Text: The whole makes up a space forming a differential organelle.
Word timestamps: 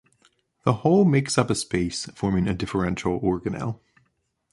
The 0.63 0.73
whole 0.81 1.05
makes 1.05 1.37
up 1.37 1.51
a 1.51 1.53
space 1.53 2.07
forming 2.15 2.47
a 2.47 2.55
differential 2.55 3.19
organelle. 3.19 3.81